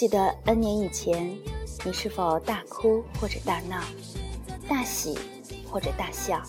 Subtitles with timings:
[0.00, 1.30] 记得 N 年以前
[1.84, 3.82] 你是否大哭或者大闹，
[4.66, 5.18] 大喜
[5.70, 6.40] 或者大笑。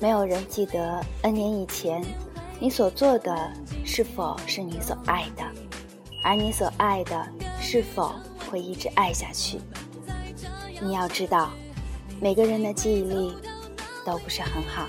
[0.00, 2.04] 没有人记得 N 年以前
[2.58, 3.52] 你所做的
[3.84, 5.44] 是否是你所爱的，
[6.24, 7.24] 而你所爱的
[7.60, 8.12] 是否
[8.50, 9.60] 会一直爱下去。
[10.82, 11.52] 你要知道，
[12.20, 13.32] 每个人的记忆力
[14.04, 14.88] 都不是很好。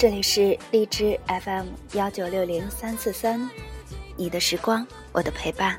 [0.00, 3.50] 这里是荔枝 FM 幺九六零三四三，
[4.16, 5.78] 你的时光，我的陪伴，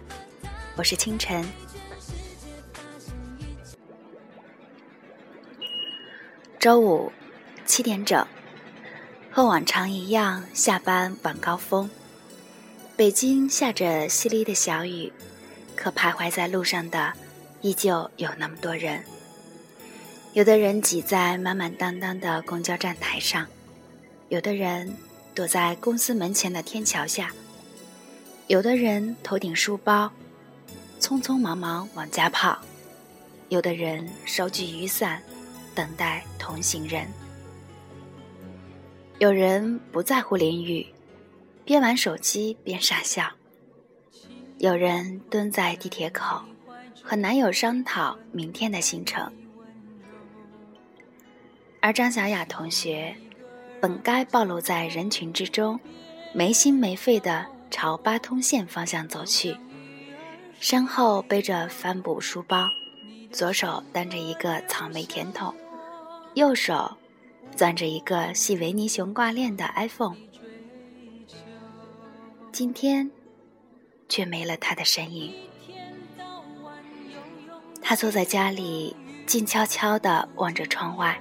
[0.76, 1.44] 我是清晨。
[6.60, 7.12] 周五
[7.66, 8.24] 七点整，
[9.32, 11.90] 和往常一样下班晚高峰。
[12.96, 15.12] 北京下着淅沥的小雨，
[15.76, 17.14] 可徘徊在路上的
[17.62, 19.04] 依旧有那么多人。
[20.34, 23.48] 有的人挤在满满当当的公交站台上。
[24.32, 24.96] 有的人
[25.36, 27.34] 躲在公司门前的天桥下，
[28.48, 30.10] 有的人头顶书包，
[31.02, 32.58] 匆匆忙忙往家跑，
[33.50, 35.22] 有的人手举雨伞，
[35.76, 37.06] 等待同行人。
[39.20, 40.88] 有人不在乎淋雨，
[41.66, 43.34] 边玩手机边傻笑；
[44.60, 46.42] 有人蹲在地铁口，
[47.04, 49.30] 和男友商讨明天的行程。
[51.82, 53.14] 而张小雅同学。
[53.82, 55.80] 本该暴露在人群之中，
[56.34, 59.58] 没心没肺地朝八通线方向走去，
[60.60, 62.70] 身后背着帆布书包，
[63.32, 65.52] 左手担着一个草莓甜筒，
[66.36, 66.96] 右手
[67.56, 70.16] 攥着一个系维尼熊挂链的 iPhone。
[72.52, 73.10] 今天，
[74.08, 75.34] 却没了他的身影。
[77.82, 81.20] 他坐在家里，静悄悄地望着窗外。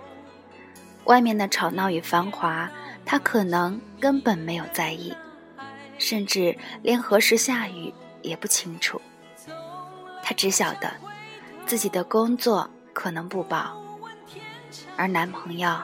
[1.05, 2.71] 外面的吵闹与繁华，
[3.05, 5.13] 他可能根本没有在意，
[5.99, 9.01] 甚至连何时下雨也不清楚。
[10.23, 10.93] 他只晓得
[11.67, 13.83] 自己的工作可能不保，
[14.97, 15.77] 而男朋友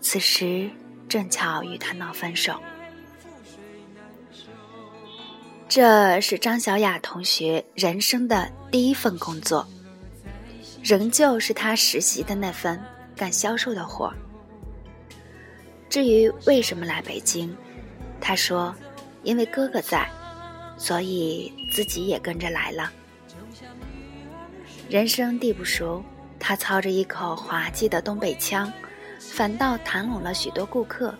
[0.00, 0.70] 此时
[1.08, 2.58] 正巧与他闹分手。
[5.68, 9.66] 这是张小雅同学人生的第一份工作，
[10.82, 12.82] 仍旧是她实习的那份
[13.14, 14.10] 干销售的活。
[15.88, 17.56] 至于为什么来北京，
[18.20, 18.74] 他说
[19.24, 20.08] ：“因为哥哥在，
[20.76, 22.92] 所以自己也跟着来了。”
[24.88, 26.02] 人生地不熟，
[26.38, 28.70] 他操着一口滑稽的东北腔，
[29.18, 31.14] 反倒谈拢了许多顾客，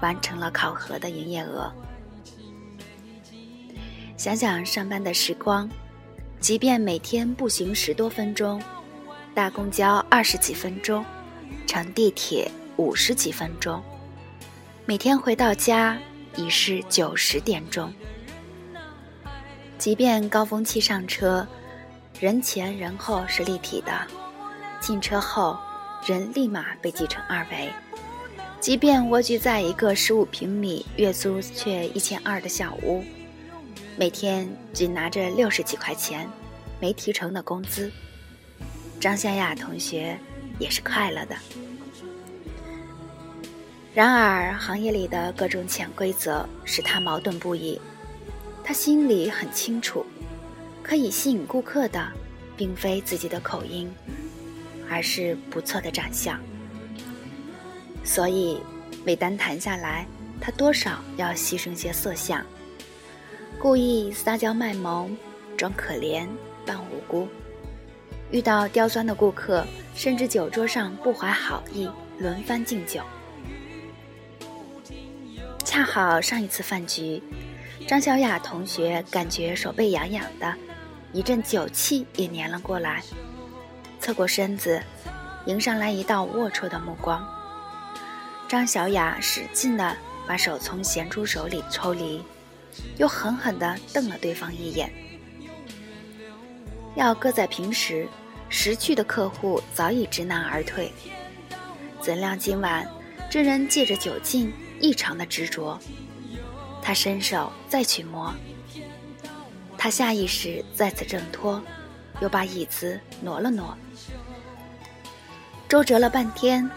[0.00, 1.72] 完成了考核的营业额。
[4.16, 5.68] 想想上班的时光，
[6.38, 8.62] 即便每天步行十多分钟，
[9.34, 11.04] 搭公交二十几分钟，
[11.66, 13.82] 乘地铁五十几分钟。
[14.84, 15.96] 每天回到家
[16.34, 17.92] 已是九十点钟，
[19.78, 21.46] 即便高峰期上车，
[22.18, 23.92] 人前人后是立体的，
[24.80, 25.56] 进车后
[26.04, 27.70] 人立马被挤成二维。
[28.58, 33.04] 即便蜗居在一个十五平米、月租却一千二的小屋，
[33.96, 36.28] 每天仅拿着六十几块钱，
[36.80, 37.90] 没提成的工资，
[38.98, 40.18] 张夏雅同学
[40.58, 41.36] 也是快乐的。
[43.94, 47.78] 然而，行业里的各种潜规则使他矛盾不已。
[48.64, 50.06] 他心里很清楚，
[50.82, 52.08] 可以吸引顾客的，
[52.56, 53.92] 并非自己的口音，
[54.88, 56.40] 而是不错的长相。
[58.02, 58.60] 所以，
[59.04, 60.06] 每单谈下来，
[60.40, 62.42] 他多少要牺牲些色相，
[63.58, 65.14] 故意撒娇卖萌，
[65.54, 66.26] 装可怜，
[66.64, 67.28] 扮无辜。
[68.30, 73.02] 遇到刁钻的顾客，甚至酒桌上不怀好意，轮番敬酒。
[75.72, 77.22] 恰好上一次饭局，
[77.88, 80.54] 张小雅同学感觉手背痒痒的，
[81.14, 83.02] 一阵酒气也粘了过来，
[83.98, 84.82] 侧过身子，
[85.46, 87.26] 迎上来一道龌龊的目光。
[88.46, 89.96] 张小雅使劲地
[90.28, 92.22] 把手从咸猪手里抽离，
[92.98, 94.92] 又狠狠地瞪了对方一眼。
[96.96, 98.06] 要搁在平时，
[98.50, 100.92] 识趣的客户早已知难而退。
[101.98, 102.86] 怎料今晚，
[103.30, 105.78] 这人借着酒劲异常的执着。
[106.82, 108.34] 他伸手再去摸，
[109.78, 111.62] 他下意识再次挣脱，
[112.20, 113.74] 又把椅子挪了挪。
[115.68, 116.68] 周折了半天，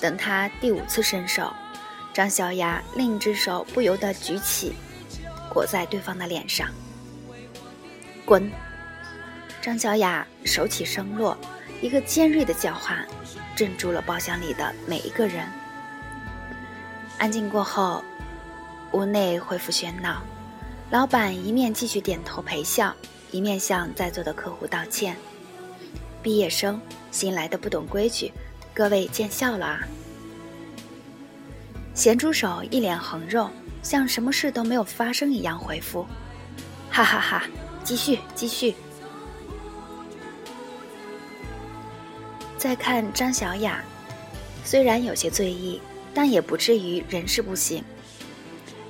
[0.00, 1.50] 等他第五次伸手，
[2.12, 4.74] 张小雅另一只手不由得举起，
[5.48, 6.68] 裹在对方的脸上。
[8.26, 8.52] 滚！
[9.62, 11.36] 张小雅手起声落，
[11.80, 13.06] 一个尖锐的叫唤，
[13.56, 15.48] 震住了包厢里的每一个人。
[17.18, 18.02] 安静过后。
[18.92, 20.22] 屋内恢复喧闹，
[20.90, 22.94] 老板一面继续点头陪笑，
[23.32, 25.16] 一面向在座的客户道歉。
[26.22, 26.80] 毕业生，
[27.10, 28.32] 新来的不懂规矩，
[28.72, 29.80] 各位见笑了啊！
[31.92, 33.50] 咸猪手一脸横肉，
[33.82, 36.06] 像什么事都没有发生一样回复
[36.88, 37.42] ：“哈哈哈，
[37.82, 38.76] 继续继续。”
[42.56, 43.82] 再看张小雅，
[44.64, 45.80] 虽然有些醉意，
[46.14, 47.82] 但也不至于人事不省。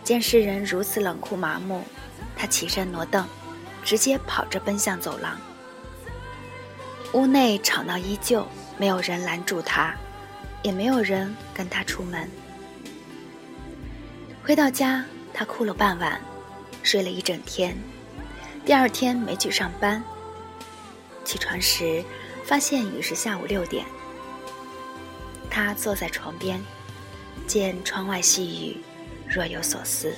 [0.05, 1.83] 见世人如此冷酷麻木，
[2.37, 3.27] 他起身挪凳，
[3.83, 5.41] 直接跑着奔向走廊。
[7.15, 9.95] 屋内吵闹依旧，没有人拦住他，
[10.63, 12.29] 也没有人跟他出门。
[14.45, 16.21] 回到家，他哭了半晚，
[16.83, 17.75] 睡了一整天。
[18.67, 20.03] 第二天没去上班。
[21.25, 22.05] 起床时，
[22.45, 23.87] 发现已是下午六点。
[25.49, 26.61] 他坐在床边，
[27.47, 28.77] 见窗外细雨。
[29.29, 30.15] 若有所思。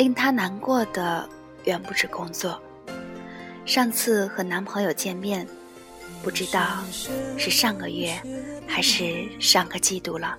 [0.00, 1.28] 令她难过的
[1.64, 2.58] 远不止工作。
[3.66, 5.46] 上次和男朋友见面，
[6.22, 6.82] 不知道
[7.36, 8.18] 是上个月
[8.66, 10.38] 还是上个季度了。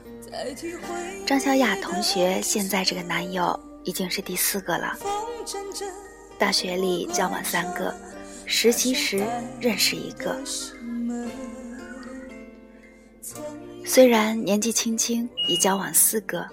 [1.28, 4.98] 张小雅同学现在这个男友已经是第四个了。
[6.40, 7.96] 大学里交往三个，
[8.48, 9.24] 实习时
[9.60, 10.42] 认识一个。
[13.86, 16.44] 虽然年纪轻轻已交往四个，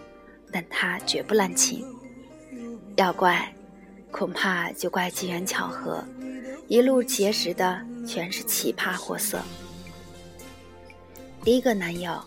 [0.52, 1.86] 但她绝不滥情。
[2.98, 3.48] 要怪，
[4.10, 6.02] 恐怕就怪机缘巧合，
[6.66, 9.40] 一路结识的全是奇葩货色。
[11.44, 12.20] 第一个男友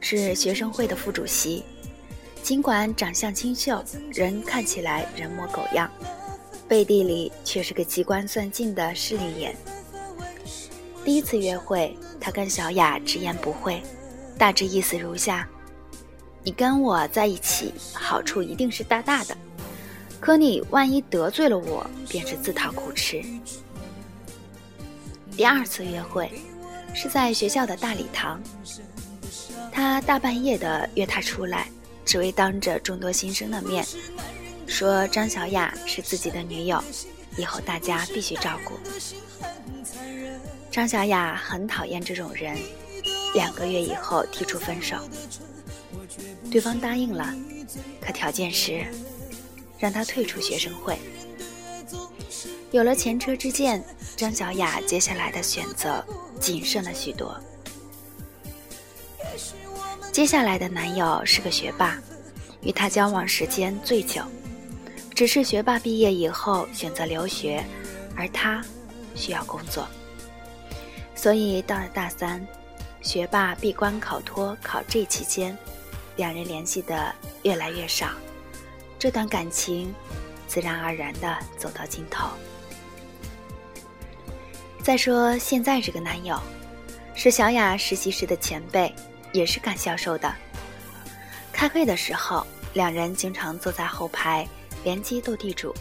[0.00, 1.62] 是学生会的副主席，
[2.42, 3.80] 尽管长相清秀，
[4.12, 5.88] 人看起来人模狗样，
[6.66, 9.54] 背地里却是个机关算尽的势利眼。
[11.04, 13.80] 第一次约会，他跟小雅直言不讳，
[14.36, 15.48] 大致意思如下：
[16.42, 19.36] 你跟我在一起，好处一定是大大的。
[20.26, 23.22] 可你万一得罪了我，便是自讨苦吃。
[25.36, 26.28] 第二次约会
[26.92, 28.42] 是在学校的大礼堂，
[29.70, 31.68] 他大半夜的约她出来，
[32.04, 33.86] 只为当着众多新生的面
[34.66, 36.82] 说张小雅是自己的女友，
[37.38, 38.74] 以后大家必须照顾。
[40.72, 42.58] 张小雅很讨厌这种人，
[43.32, 44.96] 两个月以后提出分手，
[46.50, 47.32] 对方答应了，
[48.00, 48.84] 可条件是。
[49.78, 50.98] 让他退出学生会。
[52.72, 53.82] 有了前车之鉴，
[54.16, 56.04] 张小雅接下来的选择
[56.40, 57.38] 谨慎了许多。
[60.12, 61.98] 接下来的男友是个学霸，
[62.62, 64.22] 与他交往时间最久，
[65.14, 67.64] 只是学霸毕业以后选择留学，
[68.16, 68.64] 而他
[69.14, 69.86] 需要工作，
[71.14, 72.46] 所以到了大三，
[73.02, 75.56] 学霸闭关考托考这期间，
[76.16, 78.08] 两人联系的越来越少。
[78.98, 79.94] 这段感情
[80.46, 82.28] 自然而然的走到尽头。
[84.82, 86.40] 再说现在这个男友，
[87.14, 88.94] 是小雅实习时的前辈，
[89.32, 90.32] 也是干销售的。
[91.52, 94.46] 开会的时候，两人经常坐在后排
[94.84, 95.74] 联机斗地主，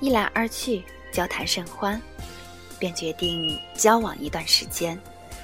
[0.00, 2.00] 一来二去交谈甚欢，
[2.78, 4.98] 便决定交往一段时间，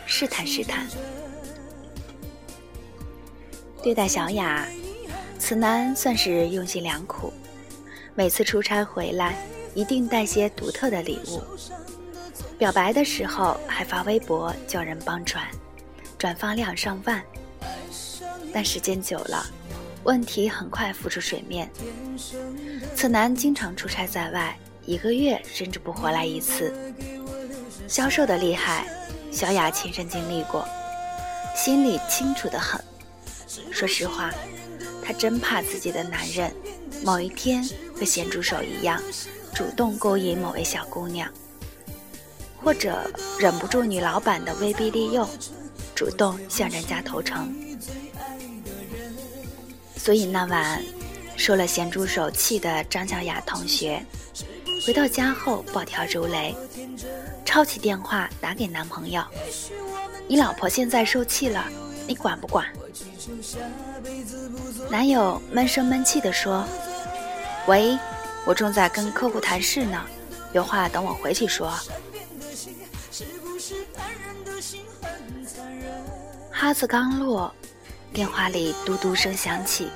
[0.06, 0.86] 试探试探。
[3.82, 4.66] 对待小雅。
[5.44, 7.32] 此男算是用心良苦，
[8.14, 9.34] 每次出差回来
[9.75, 11.42] 一定带些独特的礼物。
[12.56, 15.44] 表白的时候还发微博叫人帮转，
[16.16, 17.20] 转发量上万。
[18.54, 19.44] 但时间久了，
[20.04, 21.68] 问题很快浮出水面。
[22.94, 24.56] 此男经常出差在外，
[24.87, 26.72] 一个月甚至不回来一次。
[27.88, 28.87] 销售的厉害，
[29.32, 30.64] 小雅亲身经历过，
[31.56, 32.80] 心里清楚的很。
[33.72, 34.30] 说实话，
[35.04, 36.54] 她真怕自己的男人
[37.04, 37.68] 某一天
[37.99, 39.02] 和咸猪手一样，
[39.52, 41.28] 主动勾引某位小姑娘，
[42.62, 45.28] 或者忍不住女老板的威逼利诱，
[45.94, 47.52] 主动向人家投诚。
[49.97, 50.82] 所以那晚，
[51.37, 54.04] 受了咸猪手气的张小雅同学，
[54.87, 56.54] 回到家后暴跳如雷，
[57.44, 59.23] 抄起电话打给男朋友
[60.26, 61.68] ：“你老婆现在受气了，
[62.06, 62.66] 你管不管？”
[64.91, 66.64] 男友闷声闷气地说
[67.69, 67.99] ：“喂，
[68.45, 70.00] 我正在跟客户谈事呢，
[70.52, 71.73] 有话等我回去说。”
[76.50, 77.52] 哈子刚落。
[78.12, 79.88] 电话里嘟嘟声响起，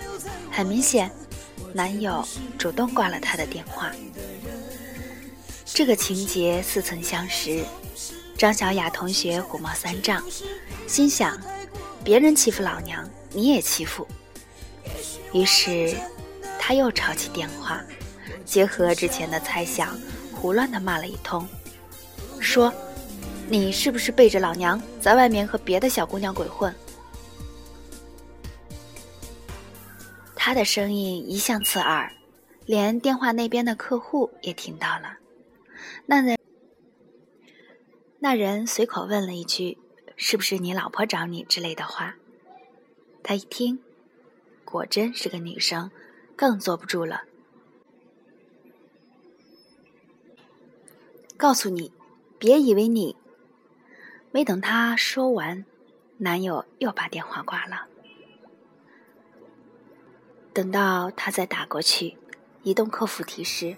[0.51, 1.11] 很明显，
[1.75, 3.93] 男友主动挂了他的电话。
[5.67, 7.63] 这个情节似曾相识，
[8.39, 10.25] 张小雅同学火冒三丈，
[10.89, 11.39] 心想：
[12.03, 14.09] 别人欺负老娘，你也欺负。
[15.35, 15.95] 于是，
[16.59, 17.85] 他又抄起电话，
[18.47, 19.95] 结合之前的猜想，
[20.33, 21.47] 胡乱的骂了一通，
[22.41, 22.73] 说
[23.51, 26.75] ：“你是不是背着老娘在外面和别的小姑娘鬼混？”
[30.35, 32.11] 他的声音一向刺耳，
[32.65, 35.19] 连电话那边的客户也听到了。
[36.07, 36.39] 那人，
[38.19, 39.77] 那人随口问了一句
[40.17, 42.15] ：“是不是你老婆找你？”之类的话。
[43.29, 43.81] 他一听，
[44.65, 45.91] 果真是个女生，
[46.37, 47.25] 更坐不住了。
[51.37, 51.91] 告诉你，
[52.39, 53.17] 别以为你……
[54.31, 55.65] 没等他说完，
[56.19, 57.89] 男友又把电话挂了。
[60.53, 62.17] 等到他再打过去，
[62.63, 63.77] 移动客服提示：“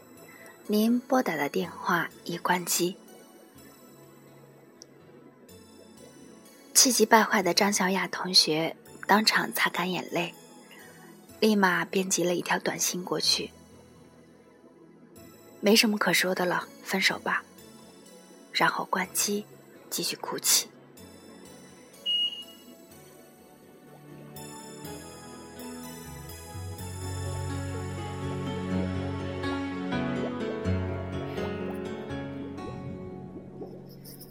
[0.69, 2.97] 您拨打的电话已关机。”
[6.75, 8.76] 气急败坏的张小雅同学
[9.08, 10.34] 当场擦干眼泪，
[11.40, 13.50] 立马编辑了一条短信过去
[15.60, 17.42] ：“没什么可说的了，分手吧。”
[18.52, 19.46] 然后关机，
[19.88, 20.68] 继续哭泣。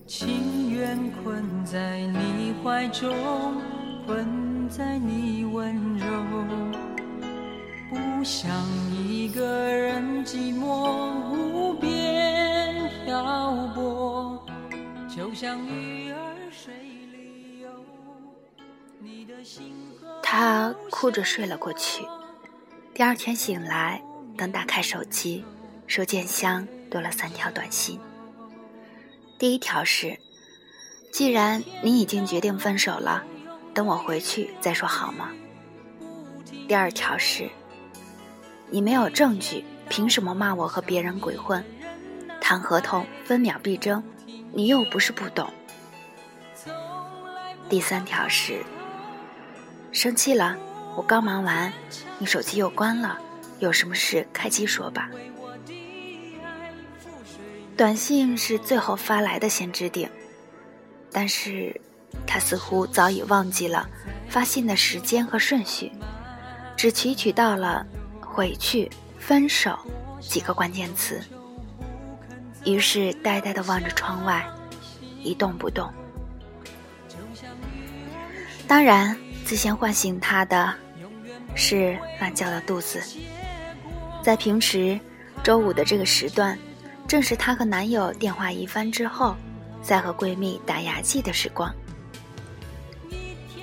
[0.06, 3.62] 情愿困在你怀中，
[20.22, 22.04] 他哭着睡了过去。
[22.94, 24.02] 第二天醒来，
[24.38, 25.46] 等打开手机，
[25.86, 28.00] 收件箱多了三条短信。
[29.38, 30.20] 第一条是。
[31.10, 33.24] 既然你已经决定分手了，
[33.74, 35.32] 等我回去再说好吗？
[36.68, 37.50] 第二条是，
[38.70, 41.64] 你没有证据，凭什么骂我和别人鬼混？
[42.42, 44.04] 谈合同分秒必争，
[44.54, 45.52] 你又不是不懂。
[47.70, 48.64] 第三条是，
[49.92, 50.58] 生气了，
[50.96, 51.72] 我刚忙完，
[52.18, 53.20] 你手机又关了，
[53.60, 55.10] 有什么事开机说吧。
[57.76, 60.10] 短信是最后发来的先置顶。
[61.12, 61.80] 但是，
[62.26, 63.90] 他似乎早已忘记了
[64.30, 65.92] 发信的时间和顺序，
[66.76, 67.86] 只提取到了
[68.22, 69.78] “回去”“分手”
[70.20, 71.22] 几个关键词。
[72.68, 74.46] 于是，呆呆地望着窗外，
[75.24, 75.92] 一动不动。
[78.68, 80.74] 当然，最先唤醒他的，
[81.56, 83.02] 是乱叫的肚子。
[84.22, 85.00] 在平时
[85.44, 86.58] 周五的这个时段，
[87.08, 89.36] 正是她和男友电话一番之后。
[89.80, 91.74] 在和闺蜜打牙祭的时光，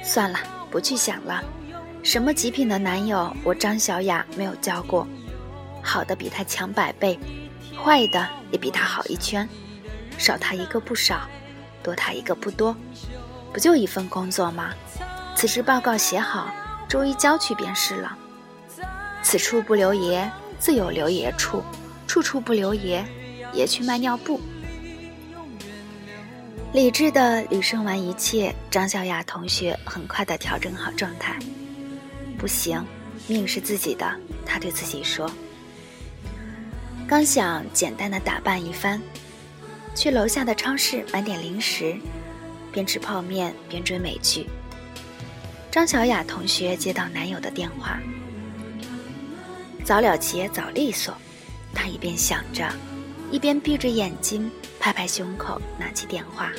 [0.02, 0.38] 算了，
[0.70, 1.44] 不去想了。
[2.02, 5.06] 什么极品的男友，我张小雅没有交过，
[5.82, 7.18] 好的比他强百倍，
[7.76, 9.48] 坏的也比他好一圈，
[10.16, 11.28] 少他一个不少，
[11.82, 12.74] 多他一个不多，
[13.52, 14.72] 不就一份工作吗？
[15.34, 16.54] 辞职报告写好，
[16.88, 18.16] 周一交去便是了。
[19.24, 20.30] 此处不留爷，
[20.60, 21.64] 自有留爷处；
[22.06, 23.04] 处处不留爷，
[23.52, 24.40] 爷去卖尿布。
[26.72, 31.36] 理智的捋顺完一切，张小雅同学很快的调整好状态。
[32.38, 32.80] 不行，
[33.26, 34.08] 命是自己的，
[34.46, 35.28] 她对自己说。
[37.06, 39.00] 刚想简单的打扮一番，
[39.94, 41.94] 去楼下的超市买点零食，
[42.72, 44.46] 边吃泡面边追美剧。
[45.70, 48.00] 张小雅同学接到男友的电话，
[49.84, 51.14] 早了结早利索，
[51.74, 52.66] 她一边想着，
[53.30, 54.50] 一边闭着眼睛。
[54.80, 56.52] 拍拍胸口，拿起电话。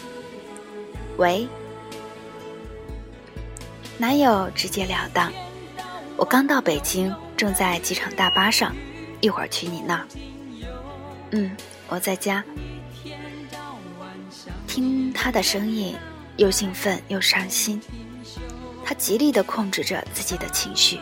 [1.18, 1.48] 喂。”
[4.00, 5.32] 男友直截了当
[6.18, 8.76] ：“我刚到北京，正在机场大巴上，
[9.22, 10.08] 一会儿去你那儿。
[11.36, 11.52] ”“嗯，
[11.90, 12.42] 我在家。”
[14.68, 15.98] 听他的声音，
[16.38, 17.82] 又兴奋又伤心。
[18.86, 21.00] 他极力地控制着自己的情绪。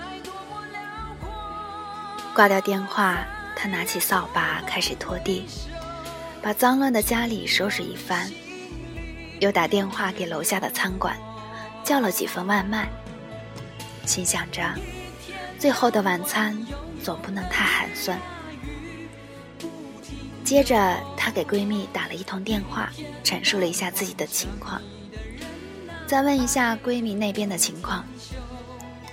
[2.33, 3.23] 挂掉电话，
[3.55, 5.45] 他拿起扫把开始拖地，
[6.41, 8.31] 把脏乱的家里收拾一番，
[9.39, 11.15] 又打电话给楼下的餐馆。
[11.83, 12.87] 叫了几份外卖，
[14.05, 14.63] 心想着，
[15.59, 16.57] 最后的晚餐
[17.03, 18.17] 总不能太寒酸。
[20.43, 22.91] 接着，她给闺蜜打了一通电话，
[23.23, 24.81] 阐述了一下自己的情况，
[26.05, 28.05] 再问一下闺蜜那边的情况。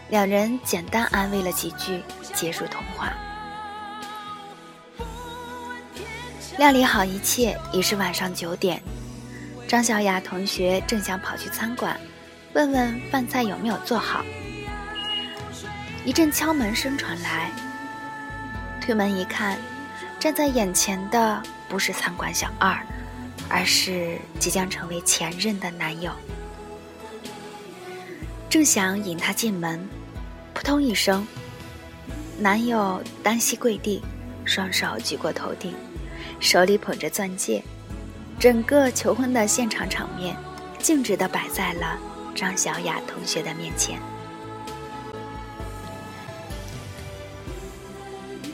[0.09, 2.03] 两人简单安慰了几句，
[2.35, 3.13] 结束通话。
[6.59, 8.83] 料理好一切，已是晚上九点。
[9.69, 11.99] 张小雅同学正想跑去餐馆。
[12.53, 14.25] 问问饭菜有没有做好。
[16.05, 17.53] 一阵敲门声传来，
[18.81, 19.57] 推门一看，
[20.21, 22.79] 站在眼前的不是餐馆小二，
[23.49, 26.13] 而是即将成为前任的男友。
[28.51, 29.89] 正想引他进门，
[30.53, 31.27] 扑通一声，
[32.39, 34.03] 男友单膝跪地，
[34.45, 35.75] 双手举过头顶，
[36.39, 37.63] 手里捧着钻戒，
[38.39, 40.37] 整个求婚的现场场面，
[40.79, 41.99] 静止的摆在了。
[42.35, 43.99] 张小雅同学的面前，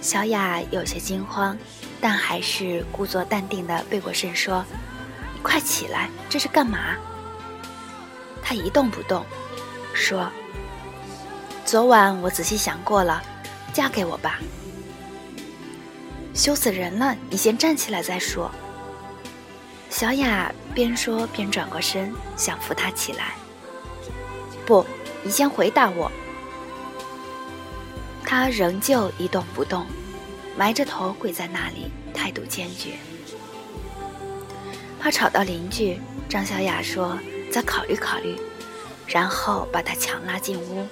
[0.06, 1.58] 小雅有些惊慌，
[2.00, 4.64] 但还是故作淡定的背过身说
[5.34, 6.94] ：“你快起来，这是干嘛？”
[8.40, 9.26] 他一动不动，
[9.92, 10.30] 说
[11.66, 13.20] ：“昨晚我仔细想过了，
[13.72, 14.38] 嫁给我吧。”
[16.32, 17.16] 羞死人了！
[17.28, 18.48] 你先站起来再说。
[19.90, 23.34] 小雅边说边转过身，想扶他起来。
[24.64, 24.86] 不，
[25.24, 26.08] 你先回答我。
[28.28, 29.86] 他仍旧一动不动，
[30.56, 32.96] 埋着头跪在那里，态度坚决。
[34.98, 37.18] 怕吵到邻居，张小雅说
[37.52, 38.36] ：“再考虑考虑。”
[39.06, 40.84] 然后把他强拉进屋。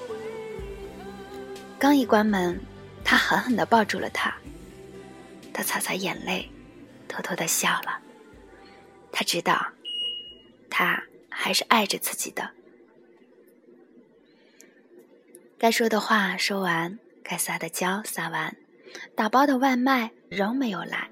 [1.78, 2.60] 刚一关门，
[3.04, 4.32] 他狠狠地抱住了他。
[5.52, 6.48] 他擦擦眼泪，
[7.08, 7.98] 偷偷地笑了。
[9.10, 9.66] 他知道，
[10.70, 12.50] 他还是爱着自己的。
[15.58, 18.56] 该说的话说完，该撒的娇撒完，
[19.14, 21.08] 打包的外卖仍没有来。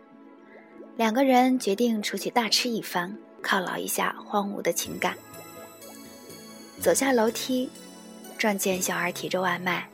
[0.97, 5.17] 两个人决定出去大吃一番，犒劳一下荒芜的情感。
[6.81, 7.71] 走下楼梯，
[8.37, 9.89] 撞见小二提着外卖，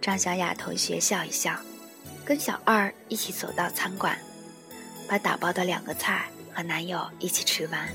[0.00, 1.58] 张小雅同学笑一笑，
[2.24, 4.18] 跟小二一起走到餐馆，
[5.08, 7.88] 把打包的两个菜和男友一起吃完。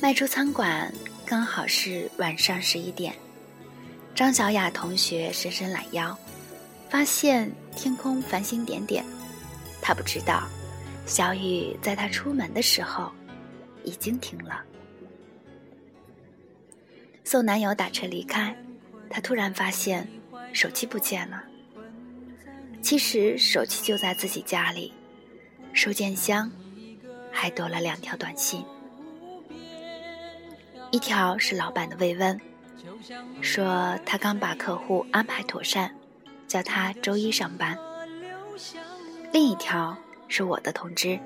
[0.00, 0.92] 迈出餐馆。
[1.24, 3.14] 刚好是晚上十一点，
[4.22, 6.16] 张小雅同学伸伸懒腰，
[6.88, 9.04] 发现天空繁星点点。
[9.80, 10.44] 她不知道，
[11.06, 13.10] 小雨在她出门的时候
[13.82, 14.62] 已经停了。
[17.24, 18.56] 送男友打车离开，
[19.10, 20.08] 她突然发现
[20.52, 21.42] 手机不见了。
[22.80, 24.92] 其实手机就在自己家里，
[25.72, 26.48] 收件箱
[27.32, 28.64] 还多了两条短信。
[30.92, 32.40] 一条是老板的慰问，
[33.40, 35.90] 说他刚把客户安排妥善，
[36.46, 37.78] 叫他周一上班。
[39.32, 39.96] 另一条
[40.28, 41.18] 是我的通知，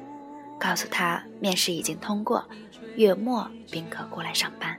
[0.58, 2.44] 告诉他面试已经通过，
[2.96, 4.78] 月末便可过来上班。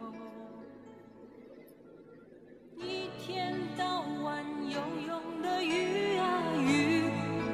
[2.78, 7.10] 一天到晚游泳的鱼啊鱼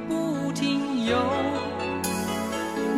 [0.08, 1.18] 不停游，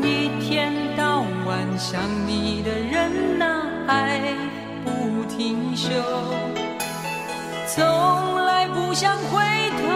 [0.03, 3.63] 一天到晚想你的人呐。
[3.89, 4.37] 爱
[5.37, 5.91] 停休，
[7.69, 9.45] 从来不想回
[9.83, 9.87] 头，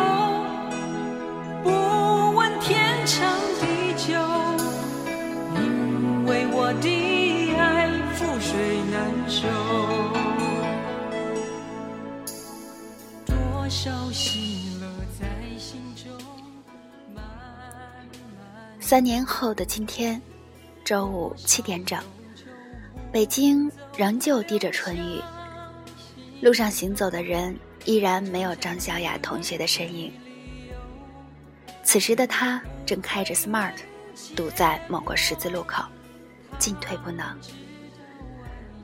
[1.62, 1.70] 不
[2.36, 3.26] 问天长
[3.58, 4.12] 地久，
[5.56, 9.00] 因为我的爱覆水难
[9.30, 9.48] 收。
[13.24, 13.34] 多
[13.70, 14.86] 少喜乐
[15.18, 15.26] 在
[15.58, 16.12] 心中，
[17.14, 17.24] 慢慢。
[18.78, 20.20] 三年后的今天，
[20.84, 21.98] 周五七点整。
[23.12, 23.68] 北京
[24.00, 25.20] 仍旧滴着春雨，
[26.40, 30.10] 路上行走的人依然没有张小雅同学的身影。
[31.84, 33.74] 此时的她正开着 Smart，
[34.34, 35.84] 堵在某个十字路口，
[36.58, 37.38] 进退不能。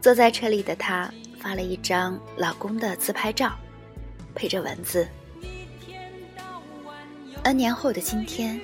[0.03, 3.57] 坐在车里的她发了一张老公的自拍照，
[4.35, 5.09] 配着文字
[7.43, 8.61] ：“N 年后的今天，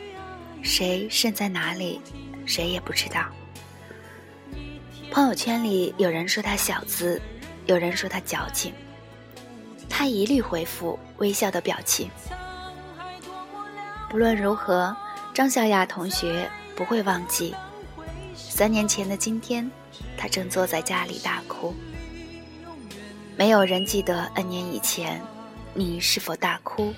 [0.62, 1.98] 谁身在哪里，
[2.44, 3.24] 谁也不知道。”
[5.12, 7.20] 朋友圈里有人说他小资，
[7.66, 8.72] 有人说他矫情，
[9.86, 12.10] 他一律回复微笑的表情。
[14.08, 14.96] 不论如何，
[15.34, 17.54] 张小雅同学不会忘记
[18.34, 19.70] 三年前的今天，
[20.16, 21.74] 她正坐在家里大哭。
[23.36, 25.20] 没有人记得 N 年以前，
[25.74, 26.94] 你是否大哭，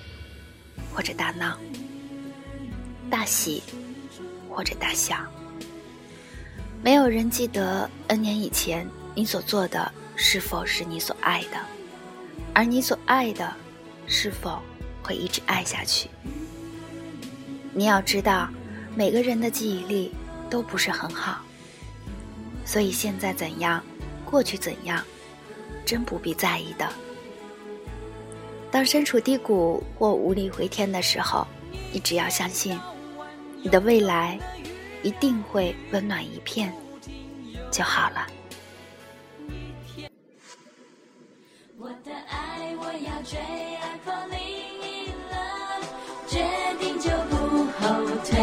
[0.93, 1.57] 或者大闹，
[3.09, 3.61] 大喜，
[4.49, 5.17] 或者大笑。
[6.85, 11.57] 没有人记得 N 年以前你所做的是否是你所爱的，
[12.53, 13.51] 而你所爱的，
[14.05, 14.61] 是否
[15.01, 16.07] 会一直爱下去。
[17.73, 18.47] 你要知道，
[18.95, 20.13] 每个人的记忆力
[20.47, 21.41] 都不是很好，
[22.67, 23.83] 所以现在怎样，
[24.23, 25.03] 过去怎样，
[25.87, 26.87] 真不必在意的。
[28.69, 31.47] 当身处低谷或无力回天的时候，
[31.91, 32.79] 你只要相信，
[33.63, 34.39] 你的未来
[35.05, 36.73] 一定会温暖一片
[37.69, 38.25] 就好了。
[41.77, 45.85] 我的爱，我要追爱 falling in love，
[46.27, 46.43] 决
[46.79, 47.35] 定就不
[47.77, 48.33] 后退。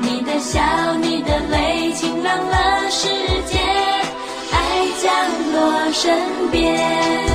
[0.00, 3.08] 你的笑，你的泪，晴朗了世
[3.46, 3.58] 界，
[4.52, 7.25] 爱降落身边。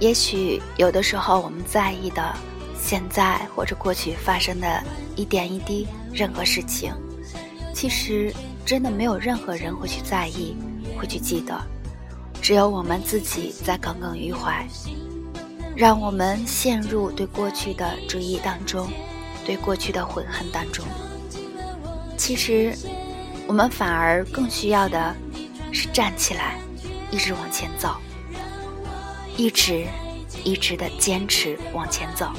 [0.00, 2.34] 也许有的时候我们在意的，
[2.80, 4.82] 现在或者过去发生的
[5.16, 6.92] 一点一滴任何事情，
[7.74, 8.32] 其实
[8.64, 10.56] 真的没有任何人会去在意，
[10.96, 11.60] 会去记得，
[12.40, 14.64] 只有我们自己在耿耿于怀，
[15.74, 18.88] 让我们陷入对过去的追忆当中，
[19.44, 20.84] 对过去的悔恨当中。
[22.16, 22.72] 其实，
[23.48, 25.14] 我们反而更需要的
[25.72, 26.56] 是站起来，
[27.10, 27.96] 一直往前走。
[29.38, 29.86] 一直，
[30.42, 32.32] 一直的坚持往前走。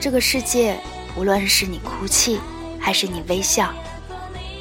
[0.00, 0.80] 这个世界，
[1.14, 2.40] 无论是你哭泣，
[2.80, 3.70] 还是你微笑，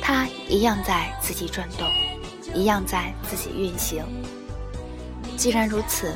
[0.01, 1.89] 它一样在自己转动，
[2.53, 4.03] 一样在自己运行。
[5.37, 6.13] 既然如此，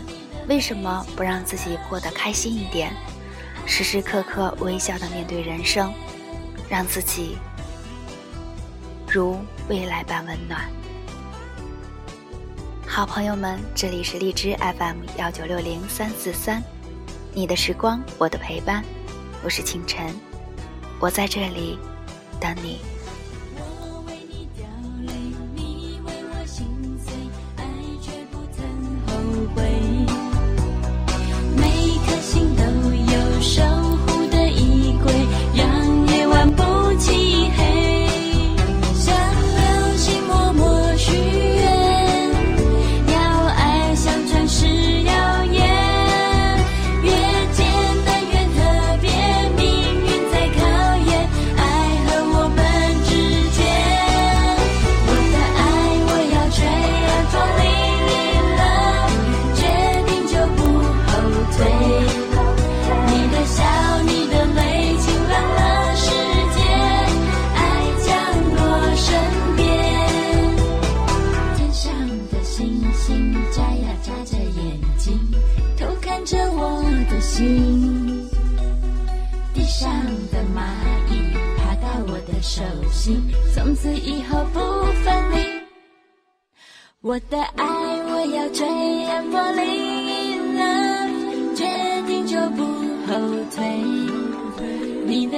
[0.50, 2.94] 为什么不让自己过得开心一点，
[3.66, 5.94] 时时刻刻微笑的面对人生，
[6.68, 7.38] 让自己
[9.08, 10.70] 如未来般温暖？
[12.94, 16.62] 好朋友们，这里是荔枝 FM 幺九六零三四三，
[17.34, 18.84] 你的时光，我的陪伴，
[19.46, 20.14] 我是清晨，
[21.00, 21.80] 我在这里
[22.38, 22.80] 等你。
[23.56, 24.66] 我为你掉
[25.08, 25.14] 泪，
[25.56, 26.68] 你为我心
[27.00, 27.14] 碎，
[27.56, 27.64] 爱
[28.02, 28.62] 却不曾
[29.08, 29.14] 后
[29.56, 30.01] 悔。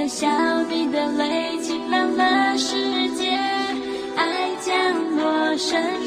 [0.08, 0.28] 笑，
[0.70, 3.32] 你的泪，晴朗了世界，
[4.16, 6.03] 爱降落身。